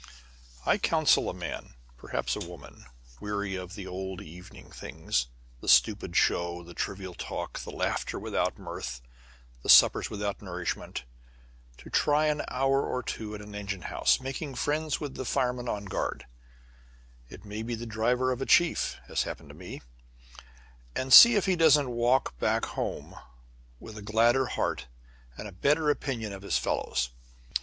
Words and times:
[Illustration: 0.65 0.65
A 0.65 0.71
RESCUE 0.73 0.79
FROM 0.79 0.79
A 0.79 0.79
FIFTH 0.79 0.79
STORY.] 0.79 0.97
I 0.97 0.97
counsel 0.97 1.29
a 1.29 1.61
man, 1.61 1.73
perhaps 1.95 2.35
a 2.35 2.39
woman, 2.49 2.85
weary 3.19 3.55
of 3.55 3.75
the 3.75 3.85
old 3.85 4.19
evening 4.19 4.71
things, 4.71 5.27
the 5.59 5.69
stupid 5.69 6.15
show, 6.15 6.63
the 6.63 6.73
trivial 6.73 7.13
talk, 7.13 7.59
the 7.59 7.69
laughter 7.69 8.17
without 8.17 8.57
mirth, 8.57 9.03
the 9.61 9.69
suppers 9.69 10.09
without 10.09 10.41
nourishment, 10.41 11.03
to 11.77 11.91
try 11.91 12.25
an 12.25 12.41
hour 12.47 12.83
or 12.83 13.03
two 13.03 13.35
at 13.35 13.41
an 13.41 13.53
engine 13.53 13.83
house, 13.83 14.19
making 14.19 14.55
friends 14.55 14.99
with 14.99 15.13
the 15.13 15.23
fireman 15.23 15.69
on 15.69 15.85
guard 15.85 16.25
(it 17.29 17.45
may 17.45 17.61
be 17.61 17.75
the 17.75 17.85
driver 17.85 18.31
of 18.31 18.41
a 18.41 18.47
chief, 18.47 18.95
as 19.07 19.21
happened 19.21 19.49
to 19.49 19.53
me), 19.55 19.83
and 20.95 21.13
see 21.13 21.35
if 21.35 21.45
he 21.45 21.55
doesn't 21.55 21.91
walk 21.91 22.35
back 22.39 22.65
home 22.65 23.13
with 23.79 23.95
a 23.95 24.01
gladder 24.01 24.47
heart 24.47 24.87
and 25.37 25.47
a 25.47 25.51
better 25.51 25.91
opinion 25.91 26.33
of 26.33 26.41
his 26.41 26.57
fellows. 26.57 27.11